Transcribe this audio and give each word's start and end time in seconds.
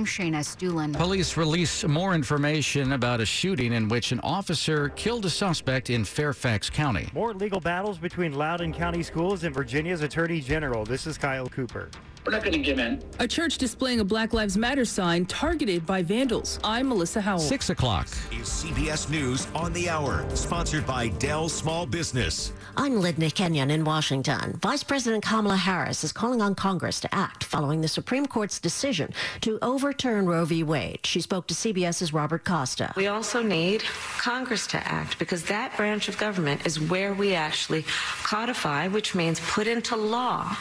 I'm 0.00 0.06
Shayna 0.06 0.36
Estulin. 0.36 0.96
Police 0.96 1.36
release 1.36 1.84
more 1.84 2.14
information 2.14 2.94
about 2.94 3.20
a 3.20 3.26
shooting 3.26 3.74
in 3.74 3.86
which 3.86 4.12
an 4.12 4.20
officer 4.20 4.88
killed 4.88 5.26
a 5.26 5.28
suspect 5.28 5.90
in 5.90 6.06
Fairfax 6.06 6.70
County. 6.70 7.10
More 7.12 7.34
legal 7.34 7.60
battles 7.60 7.98
between 7.98 8.32
Loudoun 8.32 8.72
County 8.72 9.02
Schools 9.02 9.44
and 9.44 9.54
Virginia's 9.54 10.00
Attorney 10.00 10.40
General. 10.40 10.86
This 10.86 11.06
is 11.06 11.18
Kyle 11.18 11.50
Cooper. 11.50 11.90
We're 12.24 12.32
not 12.32 12.42
going 12.42 12.52
to 12.52 12.58
give 12.58 12.78
in. 12.78 13.02
A 13.18 13.26
church 13.26 13.56
displaying 13.56 14.00
a 14.00 14.04
Black 14.04 14.34
Lives 14.34 14.56
Matter 14.56 14.84
sign 14.84 15.24
targeted 15.24 15.86
by 15.86 16.02
vandals. 16.02 16.58
I'm 16.62 16.88
Melissa 16.88 17.20
Howell. 17.20 17.38
Six 17.40 17.70
o'clock. 17.70 18.08
Is 18.30 18.46
CBS 18.46 19.08
News 19.08 19.48
on 19.54 19.72
the 19.72 19.88
hour, 19.88 20.24
sponsored 20.34 20.86
by 20.86 21.08
Dell 21.08 21.48
Small 21.48 21.86
Business. 21.86 22.52
I'm 22.76 23.00
Linda 23.00 23.30
Kenyon 23.30 23.70
in 23.70 23.84
Washington. 23.84 24.58
Vice 24.62 24.84
President 24.84 25.24
Kamala 25.24 25.56
Harris 25.56 26.04
is 26.04 26.12
calling 26.12 26.42
on 26.42 26.54
Congress 26.54 27.00
to 27.00 27.14
act 27.14 27.44
following 27.44 27.80
the 27.80 27.88
Supreme 27.88 28.26
Court's 28.26 28.58
decision 28.58 29.12
to 29.40 29.58
overturn 29.62 30.26
Roe 30.26 30.44
v. 30.44 30.62
Wade. 30.62 31.00
She 31.04 31.22
spoke 31.22 31.46
to 31.48 31.54
CBS's 31.54 32.12
Robert 32.12 32.44
Costa. 32.44 32.92
We 32.96 33.06
also 33.06 33.42
need 33.42 33.82
Congress 34.18 34.66
to 34.68 34.76
act 34.86 35.18
because 35.18 35.44
that 35.44 35.74
branch 35.76 36.08
of 36.08 36.18
government 36.18 36.66
is 36.66 36.78
where 36.78 37.14
we 37.14 37.34
actually 37.34 37.84
codify, 38.22 38.88
which 38.88 39.14
means 39.14 39.40
put 39.40 39.66
into 39.66 39.96
law 39.96 40.56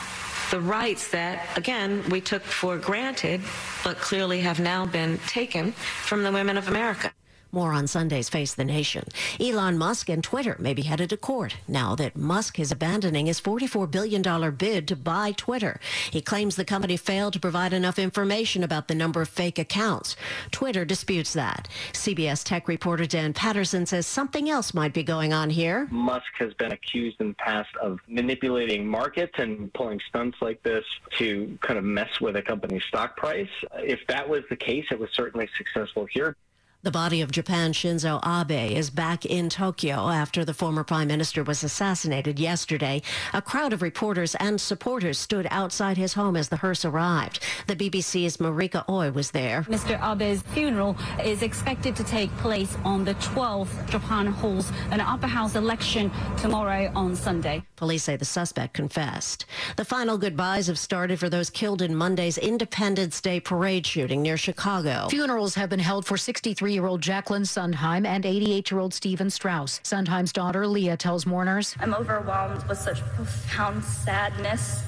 the 0.51 0.59
rights 0.59 1.09
that, 1.09 1.57
again, 1.57 2.03
we 2.09 2.21
took 2.21 2.41
for 2.41 2.77
granted, 2.77 3.41
but 3.83 3.97
clearly 3.97 4.41
have 4.41 4.59
now 4.59 4.85
been 4.85 5.17
taken 5.27 5.71
from 5.71 6.23
the 6.23 6.31
women 6.31 6.57
of 6.57 6.67
America. 6.67 7.11
More 7.51 7.73
on 7.73 7.87
Sunday's 7.87 8.29
Face 8.29 8.53
the 8.53 8.63
Nation. 8.63 9.05
Elon 9.39 9.75
Musk 9.75 10.07
and 10.07 10.23
Twitter 10.23 10.55
may 10.59 10.75
be 10.75 10.83
headed 10.83 11.09
to 11.09 11.17
court 11.17 11.55
now 11.67 11.95
that 11.95 12.15
Musk 12.15 12.59
is 12.59 12.71
abandoning 12.71 13.25
his 13.25 13.41
$44 13.41 13.89
billion 13.89 14.21
bid 14.55 14.87
to 14.87 14.95
buy 14.95 15.31
Twitter. 15.31 15.79
He 16.11 16.21
claims 16.21 16.55
the 16.55 16.63
company 16.63 16.95
failed 16.95 17.33
to 17.33 17.39
provide 17.39 17.73
enough 17.73 17.97
information 17.97 18.63
about 18.63 18.87
the 18.87 18.93
number 18.93 19.19
of 19.21 19.29
fake 19.29 19.57
accounts. 19.57 20.15
Twitter 20.51 20.85
disputes 20.85 21.33
that. 21.33 21.67
CBS 21.91 22.43
tech 22.43 22.67
reporter 22.67 23.07
Dan 23.07 23.33
Patterson 23.33 23.87
says 23.87 24.05
something 24.05 24.47
else 24.47 24.75
might 24.75 24.93
be 24.93 25.01
going 25.01 25.33
on 25.33 25.49
here. 25.49 25.87
Musk 25.89 26.31
has 26.37 26.53
been 26.53 26.71
accused 26.71 27.19
in 27.19 27.29
the 27.29 27.35
past 27.35 27.75
of 27.81 27.99
manipulating 28.07 28.85
markets 28.85 29.33
and 29.39 29.73
pulling 29.73 29.99
stunts 30.07 30.37
like 30.39 30.61
this 30.61 30.85
to 31.17 31.57
kind 31.61 31.79
of 31.79 31.83
mess 31.83 32.21
with 32.21 32.35
a 32.35 32.43
company's 32.43 32.83
stock 32.83 33.17
price. 33.17 33.49
If 33.77 34.01
that 34.07 34.29
was 34.29 34.43
the 34.51 34.55
case, 34.55 34.85
it 34.91 34.99
was 34.99 35.09
certainly 35.13 35.49
successful 35.57 36.05
here. 36.05 36.35
The 36.81 36.91
body 36.91 37.19
of 37.19 37.29
Japan 37.29 37.73
Shinzo 37.73 38.25
Abe 38.25 38.71
is 38.71 38.89
back 38.89 39.25
in 39.25 39.49
Tokyo 39.49 40.07
after 40.07 40.45
the 40.45 40.53
former 40.53 40.85
prime 40.85 41.09
minister 41.09 41.43
was 41.43 41.61
assassinated 41.61 42.39
yesterday. 42.39 43.01
A 43.33 43.41
crowd 43.41 43.73
of 43.73 43.81
reporters 43.81 44.33
and 44.35 44.61
supporters 44.61 45.17
stood 45.17 45.45
outside 45.51 45.97
his 45.97 46.13
home 46.13 46.37
as 46.37 46.47
the 46.47 46.55
hearse 46.55 46.85
arrived. 46.85 47.41
The 47.67 47.75
BBC's 47.75 48.37
Marika 48.37 48.87
Oi 48.87 49.11
was 49.11 49.31
there. 49.31 49.63
Mr. 49.63 49.99
Abe's 49.99 50.41
funeral 50.53 50.95
is 51.21 51.41
expected 51.41 51.97
to 51.97 52.03
take 52.05 52.31
place 52.37 52.77
on 52.85 53.03
the 53.03 53.15
12th. 53.15 53.89
Japan 53.89 54.27
holds 54.27 54.71
an 54.91 55.01
upper 55.01 55.27
house 55.27 55.55
election 55.55 56.09
tomorrow 56.37 56.89
on 56.95 57.13
Sunday. 57.13 57.61
Police 57.75 58.03
say 58.03 58.15
the 58.15 58.23
suspect 58.23 58.73
confessed. 58.73 59.45
The 59.75 59.83
final 59.83 60.17
goodbyes 60.17 60.67
have 60.67 60.79
started 60.79 61.19
for 61.19 61.27
those 61.27 61.49
killed 61.49 61.81
in 61.81 61.93
Monday's 61.93 62.37
Independence 62.37 63.19
Day 63.19 63.41
parade 63.41 63.85
shooting 63.85 64.21
near 64.21 64.37
Chicago. 64.37 65.09
Funerals 65.09 65.55
have 65.55 65.69
been 65.69 65.79
held 65.79 66.05
for 66.05 66.15
63 66.15 66.68
year 66.69 66.85
old 66.85 67.01
Jacqueline 67.01 67.43
Sundheim 67.43 68.05
and 68.05 68.25
88 68.25 68.71
year 68.71 68.79
old 68.79 68.93
Stephen 68.93 69.29
Strauss. 69.29 69.79
Sundheim's 69.83 70.31
daughter, 70.31 70.67
Leah, 70.67 70.97
tells 70.97 71.25
mourners 71.25 71.75
I'm 71.79 71.93
overwhelmed 71.93 72.63
with 72.67 72.77
such 72.77 73.01
profound 73.15 73.83
sadness 73.83 74.83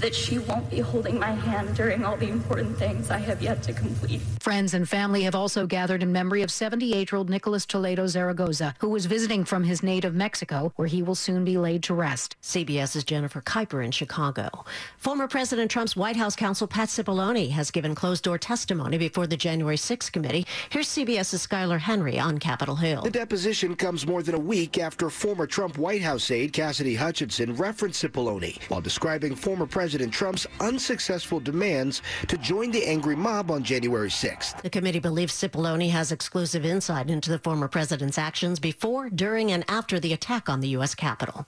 that 0.00 0.14
she 0.14 0.38
won't 0.38 0.68
be 0.70 0.80
holding 0.80 1.18
my 1.18 1.30
hand 1.30 1.76
during 1.76 2.04
all 2.04 2.16
the 2.16 2.28
important 2.28 2.76
things 2.78 3.10
I 3.10 3.18
have 3.18 3.42
yet 3.42 3.62
to 3.64 3.72
complete. 3.72 4.20
Friends 4.40 4.72
and 4.74 4.88
family 4.88 5.22
have 5.22 5.34
also 5.34 5.66
gathered 5.66 6.02
in 6.02 6.10
memory 6.10 6.42
of 6.42 6.50
78 6.50 7.12
year 7.12 7.18
old 7.18 7.28
Nicholas 7.28 7.66
Toledo 7.66 8.06
Zaragoza, 8.06 8.74
who 8.80 8.88
was 8.88 9.06
visiting 9.06 9.44
from 9.44 9.64
his 9.64 9.82
native 9.82 10.14
Mexico, 10.14 10.72
where 10.76 10.88
he 10.88 11.02
will 11.02 11.14
soon 11.14 11.44
be 11.44 11.58
laid 11.58 11.82
to 11.84 11.94
rest. 11.94 12.36
CBS's 12.42 13.04
Jennifer 13.04 13.40
Kuiper 13.40 13.84
in 13.84 13.90
Chicago. 13.90 14.64
Former 14.96 15.28
President 15.28 15.70
Trump's 15.70 15.96
White 15.96 16.16
House 16.16 16.34
counsel 16.34 16.66
Pat 16.66 16.88
Cipollone 16.88 17.50
has 17.50 17.70
given 17.70 17.94
closed 17.94 18.24
door 18.24 18.38
testimony 18.38 18.96
before 18.96 19.26
the 19.26 19.36
January 19.36 19.76
6th 19.76 20.10
committee. 20.12 20.46
Here's 20.70 20.88
CBS's 20.88 21.46
Skyler 21.46 21.78
Henry 21.78 22.18
on 22.18 22.38
Capitol 22.38 22.76
Hill. 22.76 23.02
The 23.02 23.10
deposition 23.10 23.76
comes 23.76 24.06
more 24.06 24.22
than 24.22 24.34
a 24.34 24.38
week 24.38 24.78
after 24.78 25.10
former 25.10 25.46
Trump 25.46 25.76
White 25.76 26.02
House 26.02 26.30
aide 26.30 26.52
Cassidy 26.52 26.94
Hutchinson 26.94 27.54
referenced 27.56 28.02
Cipollone 28.02 28.58
while 28.70 28.80
describing 28.80 29.34
former 29.34 29.66
President 29.66 29.89
President 29.90 30.14
Trump's 30.14 30.46
unsuccessful 30.60 31.40
demands 31.40 32.00
to 32.28 32.38
join 32.38 32.70
the 32.70 32.86
angry 32.86 33.16
mob 33.16 33.50
on 33.50 33.64
January 33.64 34.08
6th. 34.08 34.62
The 34.62 34.70
committee 34.70 35.00
believes 35.00 35.34
Cipollone 35.34 35.90
has 35.90 36.12
exclusive 36.12 36.64
insight 36.64 37.10
into 37.10 37.28
the 37.28 37.40
former 37.40 37.66
president's 37.66 38.16
actions 38.16 38.60
before, 38.60 39.10
during, 39.10 39.50
and 39.50 39.64
after 39.66 39.98
the 39.98 40.12
attack 40.12 40.48
on 40.48 40.60
the 40.60 40.68
U.S. 40.68 40.94
Capitol. 40.94 41.44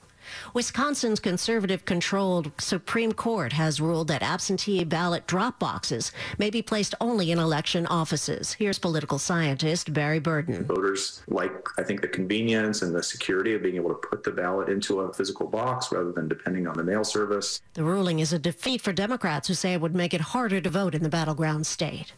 Wisconsin's 0.54 1.20
conservative 1.20 1.84
controlled 1.84 2.50
Supreme 2.58 3.12
Court 3.12 3.52
has 3.52 3.80
ruled 3.80 4.08
that 4.08 4.22
absentee 4.22 4.84
ballot 4.84 5.26
drop 5.26 5.58
boxes 5.58 6.12
may 6.38 6.50
be 6.50 6.62
placed 6.62 6.94
only 7.00 7.30
in 7.30 7.38
election 7.38 7.86
offices. 7.86 8.52
Here's 8.54 8.78
political 8.78 9.18
scientist 9.18 9.92
Barry 9.92 10.18
Burden. 10.18 10.64
Voters 10.64 11.22
like, 11.28 11.52
I 11.78 11.82
think, 11.82 12.00
the 12.00 12.08
convenience 12.08 12.82
and 12.82 12.94
the 12.94 13.02
security 13.02 13.54
of 13.54 13.62
being 13.62 13.76
able 13.76 13.90
to 13.90 14.08
put 14.08 14.22
the 14.22 14.30
ballot 14.30 14.68
into 14.68 15.00
a 15.00 15.12
physical 15.12 15.46
box 15.46 15.92
rather 15.92 16.12
than 16.12 16.28
depending 16.28 16.66
on 16.66 16.76
the 16.76 16.84
mail 16.84 17.04
service. 17.04 17.60
The 17.74 17.84
ruling 17.84 18.18
is 18.18 18.32
a 18.32 18.38
defeat 18.38 18.80
for 18.80 18.92
Democrats 18.92 19.48
who 19.48 19.54
say 19.54 19.72
it 19.72 19.80
would 19.80 19.94
make 19.94 20.14
it 20.14 20.20
harder 20.20 20.60
to 20.60 20.70
vote 20.70 20.94
in 20.94 21.02
the 21.02 21.08
battleground 21.08 21.66
state. 21.66 22.12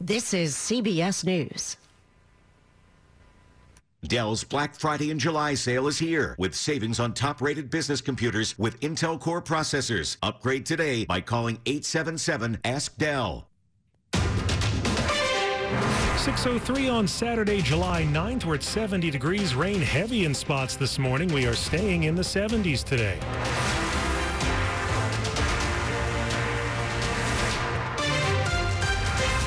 This 0.00 0.32
is 0.32 0.54
CBS 0.54 1.24
News. 1.24 1.76
Dell's 4.06 4.44
Black 4.44 4.76
Friday 4.76 5.10
and 5.10 5.18
July 5.18 5.54
sale 5.54 5.88
is 5.88 5.98
here 5.98 6.36
with 6.38 6.54
savings 6.54 7.00
on 7.00 7.14
top 7.14 7.40
rated 7.42 7.68
business 7.68 8.00
computers 8.00 8.56
with 8.56 8.78
Intel 8.80 9.18
Core 9.18 9.42
processors. 9.42 10.16
Upgrade 10.22 10.64
today 10.64 11.04
by 11.04 11.20
calling 11.20 11.58
877 11.66 12.58
Ask 12.64 12.96
Dell. 12.96 13.48
603 16.18 16.88
on 16.88 17.08
Saturday, 17.08 17.60
July 17.60 18.04
9th. 18.04 18.44
We're 18.44 18.54
at 18.54 18.62
70 18.62 19.10
degrees. 19.10 19.54
Rain 19.54 19.80
heavy 19.80 20.24
in 20.26 20.34
spots 20.34 20.76
this 20.76 20.98
morning. 20.98 21.32
We 21.32 21.46
are 21.46 21.54
staying 21.54 22.04
in 22.04 22.14
the 22.14 22.22
70s 22.22 22.84
today. 22.84 23.18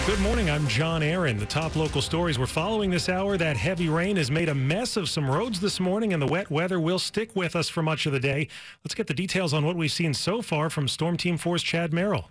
Good 0.07 0.19
morning. 0.19 0.49
I'm 0.49 0.67
John 0.67 1.03
Aaron. 1.03 1.37
The 1.37 1.45
top 1.45 1.75
local 1.75 2.01
stories 2.01 2.39
we're 2.39 2.47
following 2.47 2.89
this 2.89 3.07
hour. 3.07 3.37
That 3.37 3.55
heavy 3.55 3.87
rain 3.87 4.15
has 4.15 4.31
made 4.31 4.49
a 4.49 4.55
mess 4.55 4.97
of 4.97 5.07
some 5.07 5.29
roads 5.29 5.59
this 5.59 5.79
morning, 5.79 6.11
and 6.11 6.19
the 6.19 6.25
wet 6.27 6.49
weather 6.49 6.79
will 6.79 6.97
stick 6.97 7.35
with 7.35 7.55
us 7.55 7.69
for 7.69 7.83
much 7.83 8.07
of 8.07 8.11
the 8.11 8.19
day. 8.19 8.47
Let's 8.83 8.95
get 8.95 9.05
the 9.05 9.13
details 9.13 9.53
on 9.53 9.63
what 9.63 9.75
we've 9.75 9.91
seen 9.91 10.15
so 10.15 10.41
far 10.41 10.71
from 10.71 10.87
Storm 10.87 11.17
Team 11.17 11.37
4's 11.37 11.61
Chad 11.61 11.93
Merrill. 11.93 12.29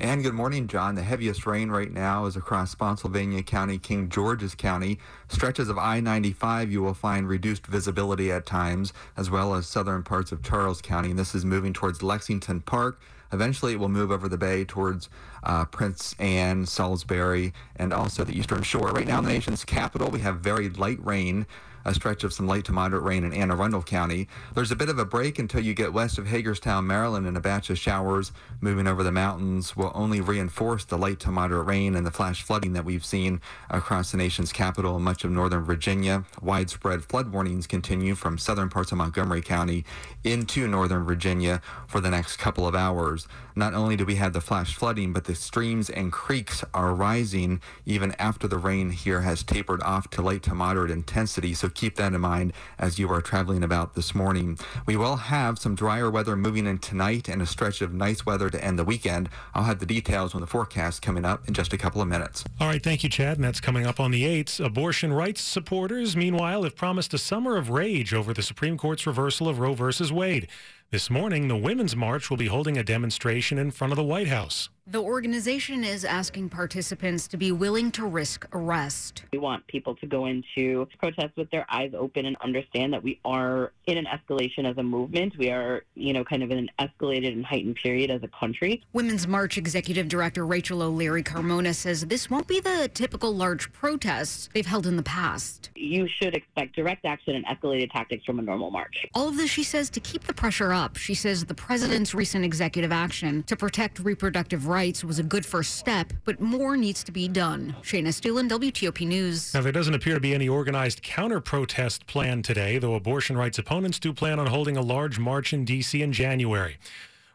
And 0.00 0.22
good 0.22 0.32
morning, 0.32 0.66
John. 0.66 0.94
The 0.94 1.02
heaviest 1.02 1.44
rain 1.44 1.68
right 1.68 1.92
now 1.92 2.24
is 2.24 2.36
across 2.36 2.70
Spotsylvania 2.70 3.42
County, 3.42 3.76
King 3.76 4.08
George's 4.08 4.54
County. 4.54 4.98
Stretches 5.28 5.68
of 5.68 5.76
I 5.76 6.00
95 6.00 6.72
you 6.72 6.82
will 6.82 6.94
find 6.94 7.28
reduced 7.28 7.66
visibility 7.66 8.32
at 8.32 8.46
times, 8.46 8.94
as 9.14 9.28
well 9.28 9.54
as 9.54 9.66
southern 9.66 10.04
parts 10.04 10.32
of 10.32 10.42
Charles 10.42 10.80
County. 10.80 11.10
And 11.10 11.18
this 11.18 11.34
is 11.34 11.44
moving 11.44 11.74
towards 11.74 12.02
Lexington 12.02 12.62
Park. 12.62 12.98
Eventually, 13.32 13.74
it 13.74 13.78
will 13.78 13.90
move 13.90 14.10
over 14.10 14.28
the 14.28 14.38
bay 14.38 14.64
towards 14.64 15.10
uh, 15.42 15.64
Princess 15.66 16.14
Anne, 16.18 16.66
Salisbury, 16.66 17.52
and 17.76 17.92
also 17.92 18.24
the 18.24 18.38
Eastern 18.38 18.62
Shore. 18.62 18.88
Right 18.88 19.06
now, 19.06 19.18
in 19.18 19.24
the 19.24 19.32
nation's 19.32 19.64
capital, 19.64 20.10
we 20.10 20.20
have 20.20 20.40
very 20.40 20.68
light 20.68 21.04
rain 21.04 21.46
a 21.88 21.94
stretch 21.94 22.22
of 22.22 22.32
some 22.32 22.46
light 22.46 22.64
to 22.64 22.72
moderate 22.72 23.02
rain 23.02 23.24
in 23.24 23.32
Anne 23.32 23.50
Arundel 23.50 23.82
County. 23.82 24.28
There's 24.54 24.70
a 24.70 24.76
bit 24.76 24.88
of 24.90 24.98
a 24.98 25.04
break 25.04 25.38
until 25.38 25.62
you 25.62 25.74
get 25.74 25.92
west 25.92 26.18
of 26.18 26.26
Hagerstown, 26.26 26.86
Maryland, 26.86 27.26
and 27.26 27.36
a 27.36 27.40
batch 27.40 27.70
of 27.70 27.78
showers 27.78 28.30
moving 28.60 28.86
over 28.86 29.02
the 29.02 29.12
mountains 29.12 29.76
will 29.76 29.92
only 29.94 30.20
reinforce 30.20 30.84
the 30.84 30.98
light 30.98 31.18
to 31.20 31.30
moderate 31.30 31.66
rain 31.66 31.94
and 31.94 32.06
the 32.06 32.10
flash 32.10 32.42
flooding 32.42 32.74
that 32.74 32.84
we've 32.84 33.04
seen 33.04 33.40
across 33.70 34.10
the 34.10 34.18
nation's 34.18 34.52
capital 34.52 34.96
and 34.96 35.04
much 35.04 35.24
of 35.24 35.30
northern 35.30 35.64
Virginia. 35.64 36.24
Widespread 36.42 37.04
flood 37.04 37.32
warnings 37.32 37.66
continue 37.66 38.14
from 38.14 38.38
southern 38.38 38.68
parts 38.68 38.92
of 38.92 38.98
Montgomery 38.98 39.42
County 39.42 39.84
into 40.24 40.68
northern 40.68 41.04
Virginia 41.04 41.62
for 41.86 42.00
the 42.00 42.10
next 42.10 42.36
couple 42.36 42.66
of 42.66 42.74
hours. 42.74 43.26
Not 43.56 43.74
only 43.74 43.96
do 43.96 44.04
we 44.04 44.16
have 44.16 44.34
the 44.34 44.40
flash 44.40 44.74
flooding, 44.74 45.12
but 45.12 45.24
the 45.28 45.34
streams 45.34 45.90
and 45.90 46.10
creeks 46.10 46.64
are 46.72 46.94
rising 46.94 47.60
even 47.84 48.12
after 48.18 48.48
the 48.48 48.56
rain 48.56 48.88
here 48.88 49.20
has 49.20 49.42
tapered 49.42 49.82
off 49.82 50.08
to 50.08 50.22
light 50.22 50.42
to 50.42 50.54
moderate 50.54 50.90
intensity. 50.90 51.52
So 51.52 51.68
keep 51.68 51.96
that 51.96 52.14
in 52.14 52.20
mind 52.22 52.54
as 52.78 52.98
you 52.98 53.12
are 53.12 53.20
traveling 53.20 53.62
about 53.62 53.94
this 53.94 54.14
morning. 54.14 54.58
We 54.86 54.96
will 54.96 55.16
have 55.16 55.58
some 55.58 55.74
drier 55.74 56.10
weather 56.10 56.34
moving 56.34 56.66
in 56.66 56.78
tonight 56.78 57.28
and 57.28 57.42
a 57.42 57.46
stretch 57.46 57.82
of 57.82 57.92
nice 57.92 58.24
weather 58.24 58.48
to 58.48 58.64
end 58.64 58.78
the 58.78 58.84
weekend. 58.84 59.28
I'll 59.54 59.64
have 59.64 59.80
the 59.80 59.86
details 59.86 60.34
on 60.34 60.40
the 60.40 60.46
forecast 60.46 61.02
coming 61.02 61.26
up 61.26 61.46
in 61.46 61.52
just 61.52 61.74
a 61.74 61.78
couple 61.78 62.00
of 62.00 62.08
minutes. 62.08 62.42
All 62.58 62.66
right, 62.66 62.82
thank 62.82 63.04
you, 63.04 63.10
Chad. 63.10 63.36
And 63.36 63.44
that's 63.44 63.60
coming 63.60 63.86
up 63.86 64.00
on 64.00 64.10
the 64.10 64.24
8th. 64.24 64.64
Abortion 64.64 65.12
rights 65.12 65.42
supporters, 65.42 66.16
meanwhile, 66.16 66.62
have 66.62 66.74
promised 66.74 67.12
a 67.12 67.18
summer 67.18 67.58
of 67.58 67.68
rage 67.68 68.14
over 68.14 68.32
the 68.32 68.42
Supreme 68.42 68.78
Court's 68.78 69.06
reversal 69.06 69.46
of 69.46 69.58
Roe 69.58 69.74
versus 69.74 70.10
Wade. 70.10 70.48
This 70.90 71.10
morning, 71.10 71.48
the 71.48 71.56
Women's 71.56 71.94
March 71.94 72.30
will 72.30 72.38
be 72.38 72.46
holding 72.46 72.78
a 72.78 72.82
demonstration 72.82 73.58
in 73.58 73.72
front 73.72 73.92
of 73.92 73.98
the 73.98 74.02
White 74.02 74.28
House. 74.28 74.70
The 74.90 75.02
organization 75.02 75.84
is 75.84 76.02
asking 76.02 76.48
participants 76.48 77.28
to 77.28 77.36
be 77.36 77.52
willing 77.52 77.90
to 77.90 78.06
risk 78.06 78.46
arrest. 78.54 79.24
We 79.34 79.38
want 79.38 79.66
people 79.66 79.94
to 79.96 80.06
go 80.06 80.24
into 80.24 80.88
protests 80.98 81.36
with 81.36 81.50
their 81.50 81.66
eyes 81.68 81.92
open 81.94 82.24
and 82.24 82.38
understand 82.40 82.94
that 82.94 83.02
we 83.02 83.20
are 83.22 83.72
in 83.84 83.98
an 83.98 84.06
escalation 84.06 84.64
as 84.64 84.78
a 84.78 84.82
movement. 84.82 85.36
We 85.36 85.50
are, 85.50 85.82
you 85.94 86.14
know, 86.14 86.24
kind 86.24 86.42
of 86.42 86.50
in 86.50 86.56
an 86.56 86.70
escalated 86.78 87.34
and 87.34 87.44
heightened 87.44 87.76
period 87.76 88.10
as 88.10 88.22
a 88.22 88.28
country. 88.28 88.82
Women's 88.94 89.28
March 89.28 89.58
Executive 89.58 90.08
Director 90.08 90.46
Rachel 90.46 90.80
O'Leary 90.80 91.22
Carmona 91.22 91.74
says 91.74 92.06
this 92.06 92.30
won't 92.30 92.46
be 92.46 92.58
the 92.58 92.90
typical 92.94 93.36
large 93.36 93.70
protests 93.74 94.48
they've 94.54 94.64
held 94.64 94.86
in 94.86 94.96
the 94.96 95.02
past. 95.02 95.68
You 95.74 96.08
should 96.08 96.34
expect 96.34 96.74
direct 96.74 97.04
action 97.04 97.36
and 97.36 97.44
escalated 97.44 97.90
tactics 97.92 98.24
from 98.24 98.38
a 98.38 98.42
normal 98.42 98.70
march. 98.70 99.04
All 99.12 99.28
of 99.28 99.36
this, 99.36 99.50
she 99.50 99.64
says, 99.64 99.90
to 99.90 100.00
keep 100.00 100.24
the 100.24 100.32
pressure 100.32 100.72
up. 100.78 100.96
She 100.96 101.14
says 101.14 101.44
the 101.44 101.54
president's 101.54 102.14
recent 102.14 102.44
executive 102.44 102.92
action 102.92 103.42
to 103.44 103.56
protect 103.56 103.98
reproductive 103.98 104.68
rights 104.68 105.02
was 105.02 105.18
a 105.18 105.22
good 105.24 105.44
first 105.44 105.76
step, 105.76 106.12
but 106.24 106.40
more 106.40 106.76
needs 106.76 107.02
to 107.04 107.12
be 107.12 107.26
done. 107.26 107.74
Shayna 107.82 108.08
Estulin, 108.08 108.48
WTOP 108.48 109.06
News. 109.06 109.52
Now, 109.52 109.60
there 109.60 109.72
doesn't 109.72 109.94
appear 109.94 110.14
to 110.14 110.20
be 110.20 110.34
any 110.34 110.48
organized 110.48 111.02
counter 111.02 111.40
protest 111.40 112.06
planned 112.06 112.44
today, 112.44 112.78
though 112.78 112.94
abortion 112.94 113.36
rights 113.36 113.58
opponents 113.58 113.98
do 113.98 114.12
plan 114.12 114.38
on 114.38 114.46
holding 114.46 114.76
a 114.76 114.80
large 114.80 115.18
march 115.18 115.52
in 115.52 115.64
D.C. 115.64 116.00
in 116.00 116.12
January. 116.12 116.78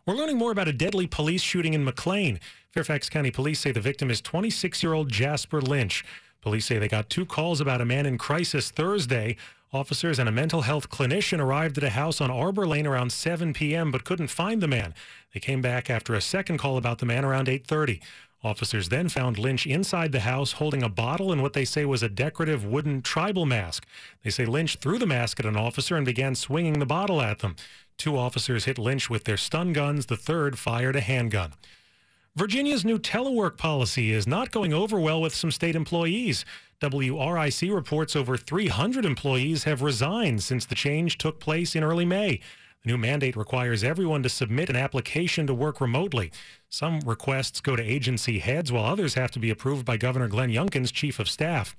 We're 0.06 0.16
learning 0.16 0.38
more 0.38 0.52
about 0.52 0.68
a 0.68 0.74
deadly 0.74 1.08
police 1.08 1.42
shooting 1.42 1.74
in 1.74 1.84
McLean. 1.84 2.40
Fairfax 2.72 3.10
County 3.10 3.32
police 3.32 3.60
say 3.60 3.72
the 3.72 3.82
victim 3.82 4.10
is 4.10 4.22
26 4.22 4.82
year 4.82 4.94
old 4.94 5.10
Jasper 5.10 5.62
Lynch. 5.62 6.04
Police 6.44 6.66
say 6.66 6.78
they 6.78 6.90
got 6.90 7.10
two 7.10 7.26
calls 7.26 7.62
about 7.62 7.80
a 7.80 7.86
man 7.86 8.06
in 8.06 8.18
crisis 8.18 8.70
Thursday. 8.70 9.38
Officers 9.72 10.20
and 10.20 10.28
a 10.28 10.32
mental 10.32 10.64
health 10.64 10.90
clinician 10.90 11.40
arrived 11.40 11.78
at 11.78 11.86
a 11.86 11.92
house 11.92 12.20
on 12.20 12.30
Arbor 12.30 12.68
Lane 12.68 12.86
around 12.86 13.14
7 13.14 13.54
p.m. 13.54 13.92
but 13.92 14.04
couldn't 14.04 14.28
find 14.28 14.62
the 14.62 14.68
man. 14.68 14.94
They 15.34 15.40
came 15.40 15.62
back 15.62 15.90
after 15.90 16.14
a 16.14 16.20
second 16.20 16.58
call 16.58 16.76
about 16.76 17.00
the 17.00 17.06
man 17.06 17.24
around 17.24 17.48
8:30. 17.48 18.02
Officers 18.44 18.90
then 18.90 19.08
found 19.08 19.40
Lynch 19.40 19.66
inside 19.66 20.12
the 20.12 20.20
house 20.20 20.52
holding 20.52 20.84
a 20.84 20.90
bottle 20.90 21.32
and 21.32 21.42
what 21.42 21.54
they 21.54 21.64
say 21.64 21.86
was 21.86 22.04
a 22.04 22.10
decorative 22.10 22.66
wooden 22.66 23.02
tribal 23.02 23.46
mask. 23.46 23.86
They 24.22 24.30
say 24.30 24.46
Lynch 24.46 24.76
threw 24.76 25.00
the 25.00 25.08
mask 25.08 25.40
at 25.40 25.46
an 25.46 25.56
officer 25.56 25.96
and 25.96 26.06
began 26.06 26.36
swinging 26.36 26.80
the 26.80 26.86
bottle 26.86 27.22
at 27.22 27.40
them. 27.40 27.56
Two 27.98 28.18
officers 28.18 28.66
hit 28.66 28.78
Lynch 28.78 29.10
with 29.10 29.24
their 29.24 29.38
stun 29.38 29.72
guns. 29.72 30.08
The 30.08 30.18
third 30.18 30.60
fired 30.60 30.98
a 30.98 31.02
handgun. 31.02 31.54
Virginia's 32.36 32.84
new 32.84 32.98
telework 32.98 33.58
policy 33.58 34.12
is 34.12 34.26
not 34.26 34.50
going 34.50 34.74
over 34.74 35.00
well 35.00 35.22
with 35.22 35.36
some 35.36 35.52
state 35.52 35.76
employees. 35.76 36.46
WRIC 36.82 37.72
reports 37.72 38.16
over 38.16 38.38
300 38.38 39.06
employees 39.06 39.66
have 39.66 39.84
resigned 39.84 40.42
since 40.42 40.66
the 40.66 40.74
change 40.74 41.20
took 41.20 41.40
place 41.40 41.76
in 41.76 41.84
early 41.84 42.06
May. 42.06 42.40
The 42.84 42.90
new 42.90 42.98
mandate 42.98 43.36
requires 43.36 43.84
everyone 43.84 44.24
to 44.24 44.30
submit 44.30 44.72
an 44.72 44.76
application 44.76 45.46
to 45.46 45.54
work 45.54 45.80
remotely. 45.80 46.32
Some 46.70 47.02
requests 47.02 47.62
go 47.62 47.76
to 47.76 47.84
agency 47.84 48.40
heads, 48.40 48.72
while 48.72 48.86
others 48.86 49.14
have 49.14 49.30
to 49.32 49.40
be 49.40 49.52
approved 49.52 49.86
by 49.86 49.98
Governor 49.98 50.28
Glenn 50.28 50.50
Youngkin's 50.50 50.92
chief 50.92 51.20
of 51.20 51.30
staff. 51.30 51.76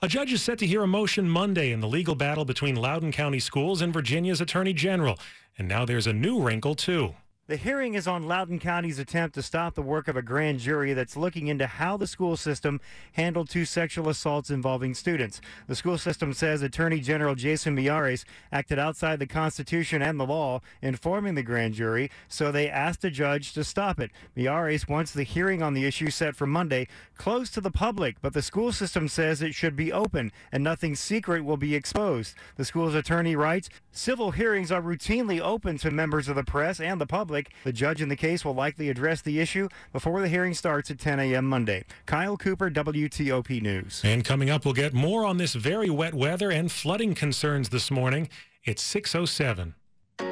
A 0.00 0.08
judge 0.08 0.32
is 0.32 0.42
set 0.42 0.58
to 0.60 0.66
hear 0.66 0.82
a 0.82 0.86
motion 0.86 1.28
Monday 1.28 1.72
in 1.72 1.80
the 1.80 1.88
legal 1.88 2.14
battle 2.14 2.46
between 2.46 2.74
Loudoun 2.74 3.12
County 3.12 3.38
Schools 3.38 3.82
and 3.82 3.92
Virginia's 3.92 4.40
Attorney 4.40 4.72
General. 4.72 5.18
And 5.58 5.68
now 5.68 5.84
there's 5.84 6.06
a 6.06 6.12
new 6.14 6.40
wrinkle, 6.40 6.74
too. 6.74 7.14
The 7.46 7.58
hearing 7.58 7.92
is 7.92 8.08
on 8.08 8.26
Loudoun 8.26 8.58
County's 8.58 8.98
attempt 8.98 9.34
to 9.34 9.42
stop 9.42 9.74
the 9.74 9.82
work 9.82 10.08
of 10.08 10.16
a 10.16 10.22
grand 10.22 10.60
jury 10.60 10.94
that's 10.94 11.14
looking 11.14 11.48
into 11.48 11.66
how 11.66 11.98
the 11.98 12.06
school 12.06 12.38
system 12.38 12.80
handled 13.12 13.50
two 13.50 13.66
sexual 13.66 14.08
assaults 14.08 14.48
involving 14.48 14.94
students. 14.94 15.42
The 15.66 15.74
school 15.74 15.98
system 15.98 16.32
says 16.32 16.62
Attorney 16.62 17.00
General 17.00 17.34
Jason 17.34 17.76
Miyares 17.76 18.24
acted 18.50 18.78
outside 18.78 19.18
the 19.18 19.26
Constitution 19.26 20.00
and 20.00 20.18
the 20.18 20.24
law 20.24 20.62
in 20.80 20.96
forming 20.96 21.34
the 21.34 21.42
grand 21.42 21.74
jury, 21.74 22.10
so 22.28 22.50
they 22.50 22.70
asked 22.70 23.04
a 23.04 23.10
judge 23.10 23.52
to 23.52 23.62
stop 23.62 24.00
it. 24.00 24.10
Miyares 24.34 24.88
wants 24.88 25.12
the 25.12 25.22
hearing 25.22 25.62
on 25.62 25.74
the 25.74 25.84
issue 25.84 26.08
set 26.08 26.34
for 26.34 26.46
Monday 26.46 26.88
closed 27.18 27.52
to 27.52 27.60
the 27.60 27.70
public, 27.70 28.16
but 28.22 28.32
the 28.32 28.40
school 28.40 28.72
system 28.72 29.06
says 29.06 29.42
it 29.42 29.54
should 29.54 29.76
be 29.76 29.92
open 29.92 30.32
and 30.50 30.64
nothing 30.64 30.94
secret 30.94 31.44
will 31.44 31.58
be 31.58 31.74
exposed. 31.74 32.34
The 32.56 32.64
school's 32.64 32.94
attorney 32.94 33.36
writes 33.36 33.68
civil 33.92 34.30
hearings 34.30 34.72
are 34.72 34.80
routinely 34.80 35.42
open 35.42 35.76
to 35.78 35.90
members 35.90 36.26
of 36.26 36.36
the 36.36 36.42
press 36.42 36.80
and 36.80 36.98
the 36.98 37.06
public 37.06 37.33
public. 37.34 37.52
The 37.64 37.72
judge 37.72 38.00
in 38.00 38.08
the 38.08 38.16
case 38.16 38.44
will 38.44 38.54
likely 38.54 38.88
address 38.88 39.20
the 39.20 39.40
issue 39.40 39.68
before 39.92 40.20
the 40.20 40.28
hearing 40.28 40.54
starts 40.54 40.90
at 40.90 40.98
10 40.98 41.18
a.m. 41.20 41.46
Monday. 41.46 41.84
Kyle 42.06 42.36
Cooper, 42.36 42.70
WTOP 42.70 43.60
News. 43.60 44.00
And 44.04 44.24
coming 44.24 44.50
up, 44.50 44.64
we'll 44.64 44.74
get 44.74 44.94
more 44.94 45.24
on 45.24 45.38
this 45.38 45.54
very 45.54 45.90
wet 45.90 46.14
weather 46.14 46.50
and 46.50 46.70
flooding 46.70 47.14
concerns 47.14 47.70
this 47.70 47.90
morning. 47.90 48.28
It's 48.64 48.82
607. 48.82 49.74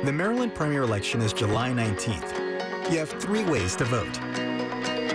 The 0.04 0.12
Maryland 0.12 0.54
primary 0.54 0.84
election 0.84 1.20
is 1.20 1.32
July 1.32 1.70
19th. 1.70 2.90
You 2.90 2.98
have 2.98 3.10
three 3.10 3.44
ways 3.44 3.74
to 3.76 3.84
vote. 3.84 4.20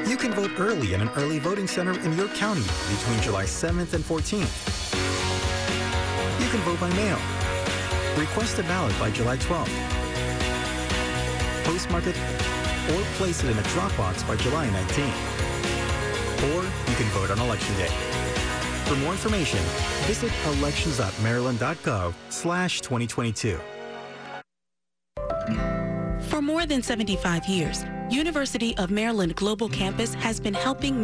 You 0.08 0.18
can 0.18 0.34
vote 0.34 0.52
early 0.58 0.94
in 0.94 1.02
an 1.02 1.10
early 1.16 1.40
voting 1.40 1.68
center 1.68 1.98
in 2.00 2.18
your 2.18 2.28
county 2.30 2.64
between 2.90 3.22
July 3.22 3.46
7th 3.46 3.94
and 3.94 4.04
14th. 4.04 4.74
You 6.42 6.50
can 6.50 6.60
vote 6.62 6.80
by 6.80 6.90
mail. 6.96 7.20
Request 8.18 8.60
a 8.60 8.64
ballot 8.64 8.98
by 9.00 9.12
July 9.12 9.38
12th 9.38 9.97
postmark 11.68 12.08
it, 12.08 12.18
or 12.96 13.02
place 13.20 13.44
it 13.44 13.52
in 13.52 13.58
a 13.58 13.64
drop 13.64 13.96
box 13.98 14.24
by 14.24 14.36
July 14.38 14.68
19th. 14.68 16.56
Or 16.56 16.64
you 16.64 16.96
can 16.96 17.06
vote 17.08 17.30
on 17.30 17.40
Election 17.40 17.76
Day. 17.76 17.92
For 18.86 18.96
more 18.96 19.12
information, 19.12 19.60
visit 20.08 20.32
elections.maryland.gov 20.46 22.14
slash 22.30 22.80
2022. 22.82 23.60
For 26.30 26.42
more 26.42 26.66
than 26.66 26.82
75 26.82 27.46
years, 27.48 27.84
University 28.10 28.78
of 28.78 28.90
Maryland 28.90 29.36
Global 29.36 29.68
Campus 29.68 30.14
has 30.14 30.40
been 30.40 30.54
helping 30.54 30.96